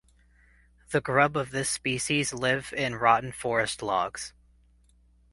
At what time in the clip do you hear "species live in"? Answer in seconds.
1.69-2.95